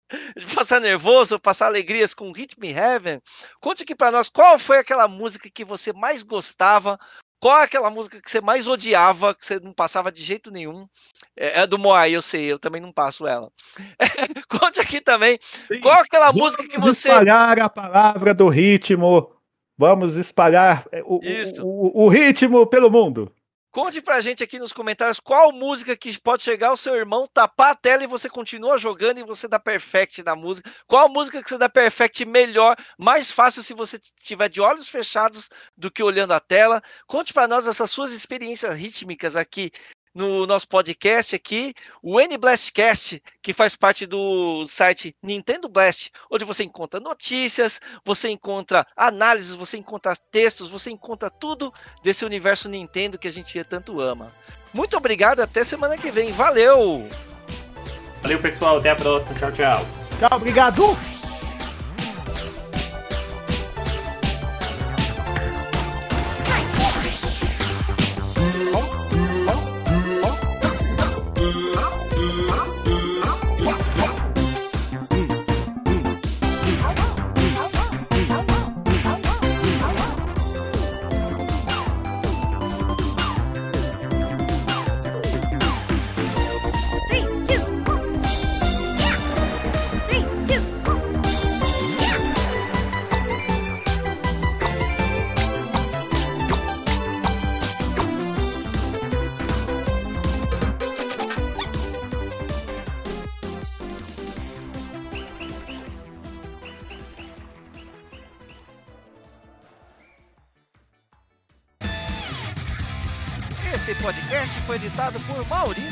[0.55, 3.19] passar nervoso, passar alegrias com Hit Me Heaven?
[3.59, 6.99] Conte aqui pra nós qual foi aquela música que você mais gostava,
[7.39, 10.87] qual é aquela música que você mais odiava, que você não passava de jeito nenhum.
[11.35, 13.51] É, é do Moai, eu sei, eu também não passo ela.
[14.49, 15.37] Conte aqui também
[15.81, 17.09] qual é aquela música que Vamos você.
[17.09, 19.31] espalhar a palavra do ritmo.
[19.77, 21.19] Vamos espalhar é, o,
[21.61, 23.31] o, o- o ritmo pelo mundo.
[23.77, 27.73] Conte pra gente aqui nos comentários qual música que pode chegar ao seu irmão, tapar
[27.73, 30.67] a tela e você continua jogando e você dá perfect na música.
[30.87, 35.47] Qual música que você dá perfect melhor, mais fácil se você estiver de olhos fechados
[35.77, 36.81] do que olhando a tela.
[37.05, 39.71] Conte pra nós essas suas experiências rítmicas aqui
[40.13, 46.45] no nosso podcast aqui, o N Blastcast, que faz parte do site Nintendo Blast, onde
[46.45, 53.17] você encontra notícias, você encontra análises, você encontra textos, você encontra tudo desse universo Nintendo
[53.17, 54.31] que a gente tanto ama.
[54.73, 56.31] Muito obrigado, até semana que vem.
[56.31, 57.07] Valeu!
[58.21, 58.77] Valeu, pessoal.
[58.77, 59.33] Até a próxima.
[59.35, 59.85] Tchau, tchau.
[60.19, 61.16] Tchau, obrigado!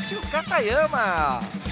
[0.06, 1.65] Maurício Katayama.